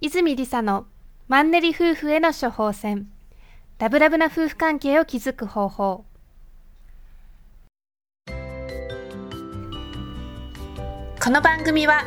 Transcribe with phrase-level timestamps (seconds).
[0.00, 0.86] 泉理沙の
[1.26, 3.08] マンネリ夫婦への処方箋。
[3.80, 6.04] ラブラブな夫婦関係を築く方法。
[11.20, 12.04] この番組は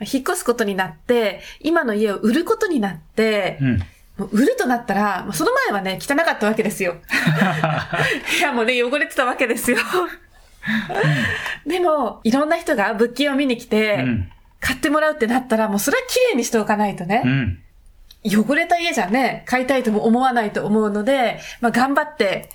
[0.01, 3.83] 引っ越すことになって、今の家を売ることになって、うん
[4.17, 6.97] もう売るとなったら、その前はね、汚かったわけですよ。
[7.01, 9.77] 部屋もね、汚れてたわけですよ。
[11.65, 14.05] でも、いろんな人が物件を見に来て、
[14.59, 17.23] 買ってもらうってなったら、もうそれは綺麗にしておかないとね。
[18.23, 22.49] 汚れた家じゃね、買いたいとも思わないと思うので、まあ頑張って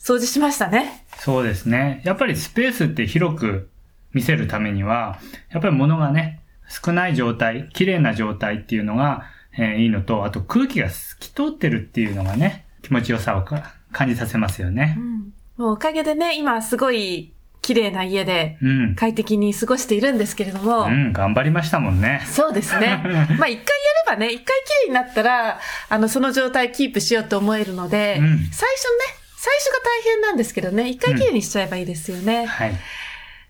[0.00, 1.04] 掃除しましたね。
[1.18, 2.02] そうですね。
[2.04, 3.70] やっぱりスペースって広く
[4.12, 6.40] 見せるためには、やっぱり物がね、
[6.72, 9.24] 少ない状態、綺麗な状態っていうのが、
[9.58, 13.44] えー、いいのと、あと空気が透き通ってるっていうのがね、気持ちよさを
[13.92, 14.96] 感じさせますよね。
[14.98, 18.58] うん、もうおかげでね、今すごい綺麗な家で、
[18.96, 20.86] 快適に過ごしているんですけれども。
[20.86, 22.22] うん、頑張りましたもんね。
[22.26, 23.02] そうですね。
[23.38, 23.62] まあ一回やれ
[24.08, 32.40] ばね、一回綺麗になったら、あの、その状態キープしようと思えるので、うん、最初ね、最初が大変なんですけどね、一回綺麗にしちゃえばいいですよね。
[32.40, 32.72] うん、はい。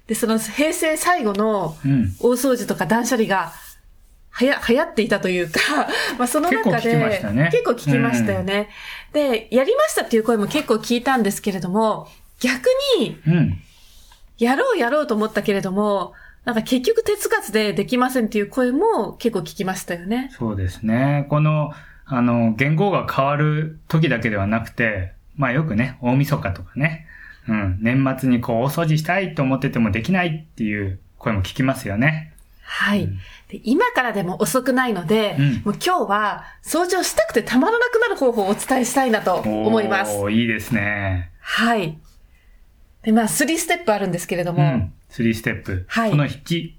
[0.06, 1.76] で、その平成最後の
[2.20, 3.52] 大掃除とか断捨離が、
[4.30, 5.60] はや、流行っていたというか、
[6.18, 7.48] まあその中で、結構聞きましたね。
[7.52, 8.68] 結構聞きましたよね、
[9.14, 12.08] うん、で、やりましたっていう声も結構聞いたんですけれども、
[12.40, 12.66] 逆
[12.98, 13.62] に、うん
[14.42, 16.14] やろうやろうと思ったけれども、
[16.44, 20.30] なんか結局手つかずでできませんっていう声も結構聞きましたよね。
[20.32, 21.26] そうですね。
[21.28, 21.72] この、
[22.04, 27.06] あの、言語が変わる時だけではなくて、まあよくね、大晦日とかね、
[27.48, 32.32] うん、年末にこう大掃除したいと思っててもできないっていう声も聞きますよね。
[32.62, 33.60] はい、うん、で。
[33.64, 40.16] 今からでも遅くないので、うん、もう今日は掃除をしたくてたまらなくなる方法をお伝えしたいなと思います。
[40.16, 41.30] おいいですね。
[41.40, 41.98] はい。
[43.02, 44.62] で、まあ、3ステップあるんですけれども。
[44.62, 45.84] うん、3ステップ。
[45.88, 46.10] はい。
[46.10, 46.72] この1、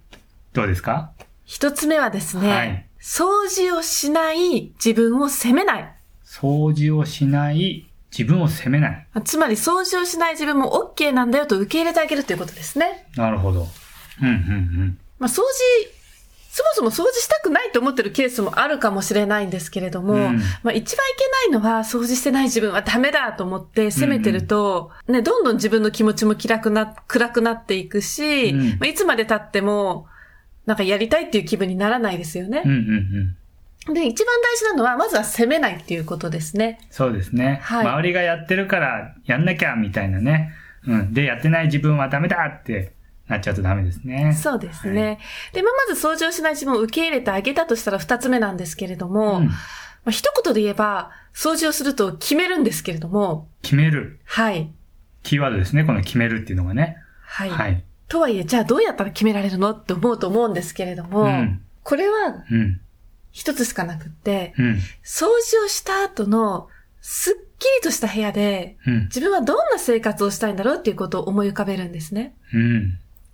[0.54, 1.12] どうですか？
[1.46, 5.94] 一つ目はですね、はい、掃除をしない自分を責めない。
[6.26, 7.86] 掃除をしない
[8.18, 9.08] 自分を責めない。
[9.24, 13.08] つまり、掃除をしない自分も OK なんだよと受け入れてあげるということですね。
[13.16, 13.68] なるほど。
[14.22, 14.98] うん、うん、うん。
[15.20, 15.44] まあ、掃除
[16.54, 30.06] そもそも掃除したくないと思ってるケースもあるかもしれないんですけれども、うん、まあ一番いけないのは掃除してない自分はダメだと思って責めてると、うんうん、ね、どんどん自分の気持ちも暗くな、暗くなっていくし、うん、まあ、いつまで経っても、
[30.68, 32.62] なんかやりたいっていう気分にならないですよね。
[32.64, 33.38] うんうんうん、
[33.92, 36.80] で、一番大事なのは、まずは責めないっていうことですね。
[36.90, 37.60] そうですね。
[37.64, 40.54] はい、周りがやってるからやんなきゃみたいなね。
[40.88, 41.14] うん。
[41.14, 42.94] で、やってない自分はダメだって
[43.28, 44.34] なっちゃうとダメですね。
[44.34, 45.04] そうですね。
[45.04, 45.18] はい、
[45.54, 49.54] で、まあ、まず掃除をしない自分を受け入れてあげたとしたら二つ目なんですけれども、うん、ま
[50.06, 53.50] あ、一言で言えば、掃除をすると決めるんですけれども。
[53.64, 54.72] 決めるはい。
[55.24, 56.98] キーワードですね、この決めるっていうのがね。
[57.22, 57.50] はい。
[57.50, 57.84] はい。
[58.08, 62.44] とはいえ、じゃあどうやったら決められるのって思うと思うんですけれども、うん、これは、
[63.34, 64.66] 一つしかなくって、うん、
[65.04, 66.70] 掃除をした後の
[67.02, 68.78] すっきりとした部屋で、
[69.08, 72.34] 自分はどんな生活をしたいんだろうっていうことを思い浮かべるんですね。
[72.54, 72.92] うん、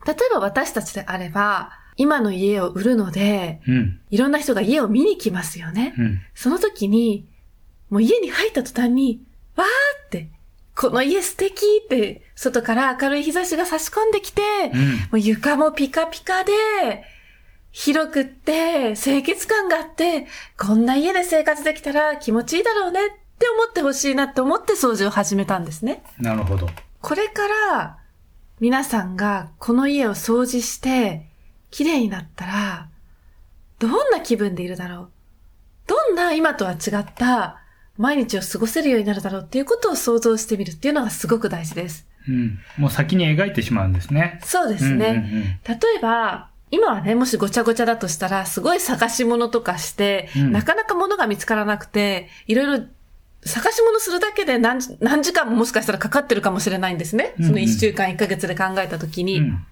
[0.08, 4.00] 例えば私たちであれば、今の家を売るので、うん。
[4.10, 5.94] いろんな人が家を見に来ますよね。
[5.98, 6.22] うん。
[6.34, 7.28] その時に、
[7.90, 9.22] もう家に入った途端に、
[9.58, 10.30] わーって、
[10.78, 14.42] この家素敵って、外から明るい日差しが差し込んできて、
[14.74, 14.80] うん。
[14.80, 16.54] もう床もピカピカで、
[17.72, 20.28] 広くって、清潔感があって、
[20.58, 26.04] こんな家で生活できたら気持ちいいだろうねって思ってほしいなって思って掃除を始めたんですね。
[26.18, 26.68] なるほど。
[27.02, 27.98] これから、
[28.60, 31.28] 皆さんがこの家を掃除して、
[31.72, 32.90] 綺麗になったら、
[33.78, 35.10] どんな気分でいるだろう
[35.88, 37.62] どんな今とは違った
[37.98, 42.08] 毎日を過ごせるようになるだろうっていうことを想像してみるっていうのがすごく大事です。
[42.28, 42.60] うん。
[42.78, 44.40] もう先に描いてしまうんですね。
[44.44, 45.08] そうですね。
[45.08, 52.86] うんうん例えば、今はね、もしごちゃごちゃだとしたら、すごい探し物とかして、うんなかなか物が見つからなくて、いろいろ
[53.46, 57.34] 探し物するだけで何時何時間ももしかしたらかかってるかもしれないんですね。
[57.38, 59.40] その1週間1ヶ月で考えた時に。
[59.40, 59.66] うん。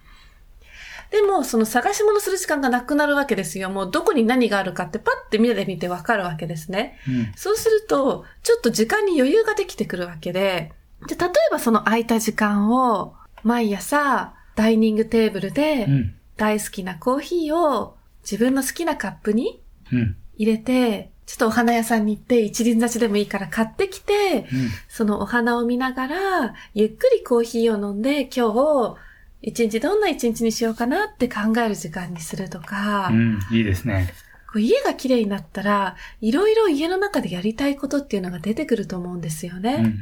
[1.10, 3.70] でも、その探し物する時間がなくなるわけですよ。
[3.70, 7.00] もうどこに何があるかってパッて見てみてわかるわけですね。
[7.08, 7.32] うん。
[7.36, 10.74] そうすると、ちょっと時間に余裕ができてくるわけで、
[11.08, 13.14] じゃあ例えばその空いた時間を、
[13.44, 16.17] 毎朝、ダイニングテーブルで、うん。
[16.38, 19.62] 大好きなコーヒーを自分の好きなカップに
[19.92, 20.16] うん。
[20.38, 24.70] 入れて、ちょっとお花屋さんに行って一輪挿しでもいいから買ってきて、うん。
[24.88, 28.96] そのお花を見ながら、ゆっくりコーヒーを飲んで、今日、
[29.42, 33.40] 一日どんな一日にしようかなって考える時間にするとか、うん。
[33.52, 34.14] いいですね。
[34.48, 39.76] こう家が綺麗になったら、いろいろ家の中でやりたいことっていうのが出てくると思うんですよね。
[39.76, 39.86] うん。
[39.86, 39.96] うん。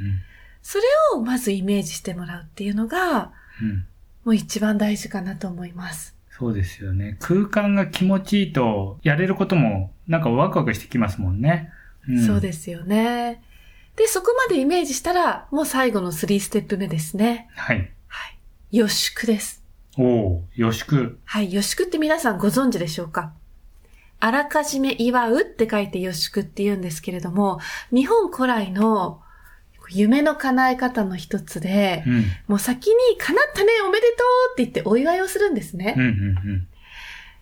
[0.62, 0.84] それ
[1.14, 3.86] をまずイメージしてもらうっていうのが、うん。
[4.26, 6.15] もう一番大事かなと思います。
[6.38, 7.16] そうですよね。
[7.22, 11.72] 空間が気持ちいいと、やれることも、なんかワクワクしてきますもんね。
[12.12, 13.42] んそうですよね。
[13.96, 17.48] で、そこまでイメージしたら、もう最後の3ステップ目ですね。
[17.56, 17.90] はい。
[18.08, 18.38] はい。
[18.72, 19.64] 予宿です。
[19.98, 21.20] おお予宿。
[21.24, 21.54] はい。
[21.54, 23.32] 予宿って皆さんご存知でしょうか？
[24.20, 27.60] あらかじめ祝うって書いて予宿って言うんですけれども、
[27.94, 29.22] 日本古来の
[29.90, 32.26] 夢の叶え方の一つで、うん。
[32.48, 35.96] もう先に叶ったね、おめでとうって言ってお祝いをするんですね。
[35.98, 36.04] うん。
[36.04, 36.68] うん。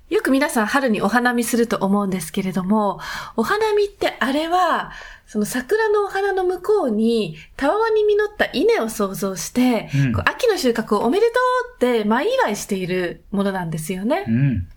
[0.10, 3.00] よく皆さん春にお花見すると思うんですけれども、
[3.36, 4.92] お花見ってあれは、
[5.25, 11.40] その桜のお花の向こうに、たわわに実った稲を想像して、うん秋の収穫をおめでと
[11.72, 14.31] うって前祝いしているものなんですよねう。
[14.31, 14.68] ん。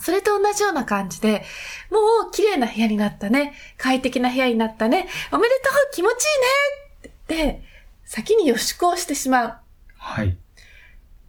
[0.00, 1.42] それと同じような感じで、
[1.90, 6.18] もう綺麗な部屋になったね、快適な部屋になったね、おめでとう気持ちいい
[6.84, 6.87] ね
[8.04, 9.54] 先に予宿をしてしまう。
[9.96, 10.36] はい。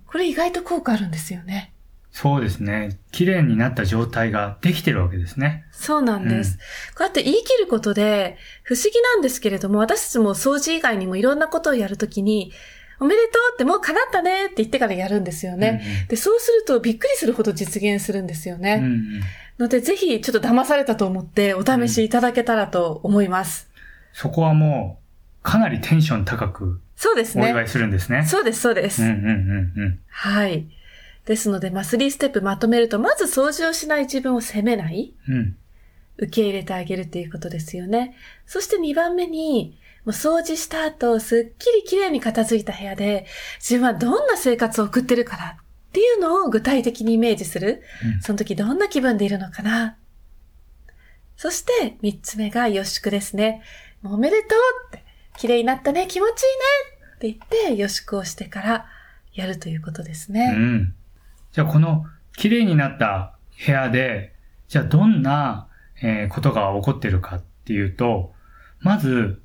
[0.08, 1.74] これ意外と効果あるんですよね。
[2.12, 2.98] そうですね。
[3.12, 5.66] 綺麗になった状態ができてるわけですね。
[5.72, 6.58] そうなんです。
[6.96, 12.52] こうやって言い切ることで、不思議なんですけれども、私たちも掃除以外にもいろんなことをやるときに、
[13.00, 16.06] おめでとうってもう叶ったねって言ってからやるんですよね。
[16.10, 18.80] で、そうするとびっくりするほど実現するんですよね。
[18.84, 18.86] うん。
[18.86, 19.22] うん。
[19.60, 23.70] ので、ぜひちょっと騙されたと思ってお試しいただけたらと思います。
[24.12, 24.99] そこはもう、
[25.50, 27.46] かなりテンション高くそうですね。
[27.46, 28.26] お祝いするんですね。
[28.26, 29.02] そうです、そうです。
[29.02, 30.00] うんうんうんうん。
[30.10, 30.68] はい。
[31.26, 35.14] ですので、まあ、3ステップまとめると、まず掃除をしない自分を責めない。
[35.28, 35.56] うん。
[36.18, 38.16] 受け入れてあげるっていうことですよね。
[38.46, 43.26] そして2番目に、もう掃除した後、すっきり綺麗に片付いた部屋で、
[43.60, 45.56] 自分はどんな生活を送ってるかなっ
[45.94, 47.82] ていうのを具体的にイメージする。
[48.04, 49.98] うんその時どんな気分でいるのかな。
[51.38, 53.62] そして3つ目が予宿ですね。
[54.02, 54.60] もうおめでとう
[54.90, 55.09] って、
[55.40, 56.46] 綺麗になったね、気持ちい
[57.32, 58.86] いねって言って予宿をしてから
[59.34, 60.52] やるということですうね。
[60.52, 60.94] ん。
[61.54, 62.06] じゃあこの
[62.36, 64.36] 綺麗になった部屋で、
[64.68, 65.68] じゃあどんな、
[66.02, 68.34] えーことが起こってるかっていうと、
[68.82, 69.42] まず、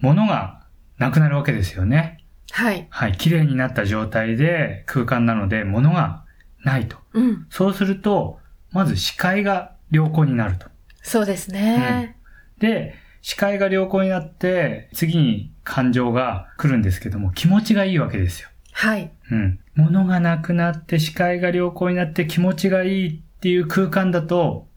[0.00, 0.62] 物が
[0.98, 2.24] なくなるわけですよね。
[2.50, 2.86] はい。
[2.90, 3.12] はい。
[3.12, 6.24] 綺麗になった状態で空間なので物が
[6.64, 6.98] ないと。
[7.14, 7.46] うん。
[7.50, 8.40] そうすると、
[8.72, 10.68] まず視界が良好になると。
[11.02, 12.16] そうですね。
[12.58, 18.48] で、視界が良好になって、次に感情が来るんですけども、気持ちがいいわけですよ。
[18.72, 19.10] はい。
[19.30, 19.60] うん。
[19.74, 24.68] 物がなくなって視界が良好になって気持ちがいいっていう空間だと、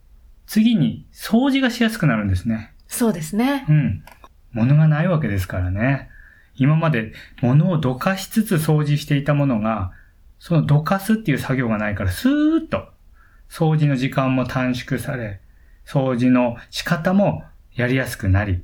[0.45, 2.73] 次に掃除がしやすくなるんですね。
[2.87, 3.65] そうですね。
[3.69, 4.03] うん。
[4.51, 6.09] 物がないわけですからね。
[6.55, 9.91] 今まで物をどかしつつ掃除していたものが、
[10.37, 12.89] そのどかすっていう作業がないから、スーッと
[13.49, 15.39] 掃除の時間も短縮され、
[15.85, 17.43] 掃除の仕方も
[17.75, 18.63] やりやすくなり、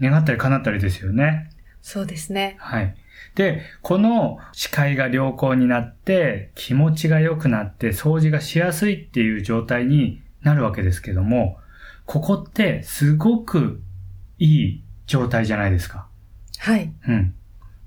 [0.00, 1.50] 願ったり叶ったりですよね。
[1.80, 2.56] そうですね。
[2.58, 2.94] はい。
[3.34, 11.58] で、この視界が良好になって、気持ちが良くなって、掃除がしやすいっていう状態になるわけですけども、
[12.04, 13.80] ここってすごく
[14.38, 16.06] いい状態じゃないですか。
[16.58, 16.92] はい。
[17.08, 17.34] うん。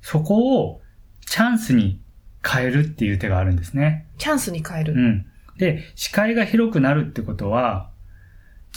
[0.01, 0.81] そこを
[1.25, 1.99] チャンスに
[2.45, 4.07] 変えるっていう手があるんですね。
[4.17, 4.93] チャンスに変える。
[4.93, 5.25] うん。
[5.57, 7.89] で、視界が広くなるってことは、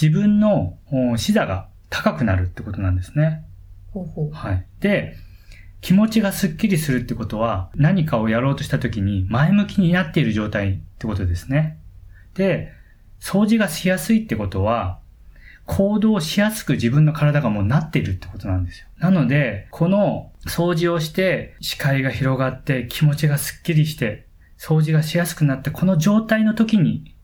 [0.01, 0.79] 自分の
[1.17, 3.45] 視座が高くなるってことなんですね。
[3.93, 4.31] ほうほう。
[4.33, 4.67] はい。
[4.81, 5.17] で、
[5.81, 11.79] 気持ちがスッキリするってことは、何かをやろうとした時に前向きになっている状態ってことですね。
[12.35, 12.73] で、
[13.21, 15.01] 掃除がしやすいってことは、
[15.67, 18.87] 行動しやすく自分の体がもうなっているってことなんですよ。
[18.99, 24.27] なので、この掃除をして視界が広がって気持ちがスッキリして
[24.59, 27.15] 掃除がしやすくなってこの状態の時に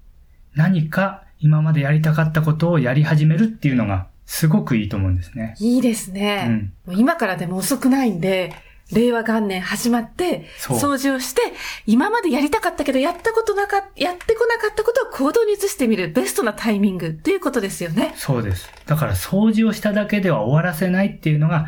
[0.54, 5.54] 何か今までやりたかったことをやり始めるっていうのがすごくいいと思うんですね。
[5.60, 6.72] いいですね。
[6.86, 8.54] うん、今からでも遅くないんで、
[8.90, 11.42] 令和元年始まって、掃除をして、
[11.86, 18.14] 今までやりたかったけど、やったことなか、やってこなかったことを行動に移してみるベストなタイミングっていうことですよね。
[18.16, 18.70] そうです。
[18.86, 21.66] だから掃除をしただけでは終わらせないっていうのが、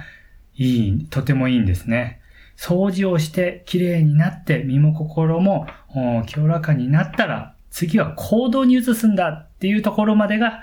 [0.57, 2.23] いい、とてもいいんですね。
[2.57, 5.67] 掃除をして綺麗になって身も心も
[6.27, 10.63] 清らかになったら、次は行動に移すんだっていうところまでが、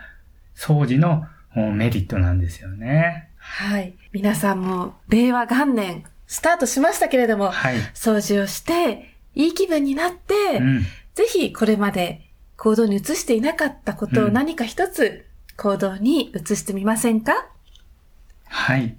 [0.56, 3.30] 掃除のメリットなんですよね。
[3.38, 3.94] はい。
[4.12, 10.84] 皆さんも令和元年スタートしましたけれども、はい、掃除をして、いい気分になって、うん、
[11.16, 15.26] ぜひこれまで行動に移していなかったことを何か一つ
[15.58, 17.48] 行動に移してみませんか、
[18.46, 18.96] はい。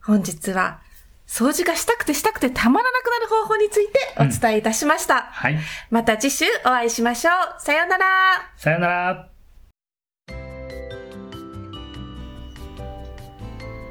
[0.00, 0.80] 本日は、
[1.28, 5.14] 掃除がしたくてしたくてたまらなくなる方法についてお伝えいたしました。
[5.14, 5.58] うん、はい。
[5.90, 7.60] また次週お会いしましょう。
[7.60, 8.06] さようなら。
[8.56, 9.28] さようなら。